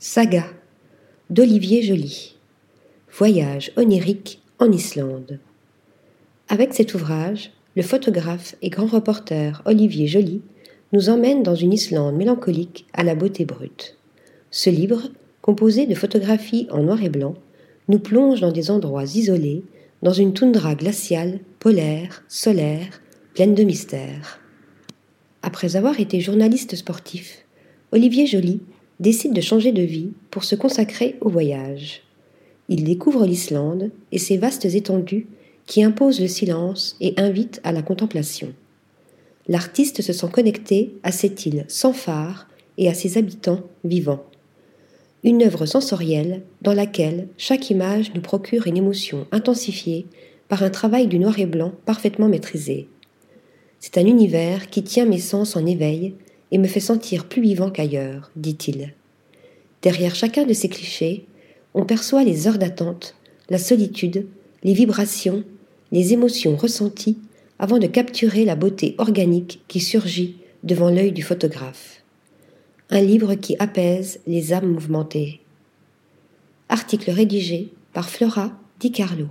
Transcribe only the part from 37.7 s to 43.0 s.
la contemplation. L'artiste se sent connecté à cette île sans phare et à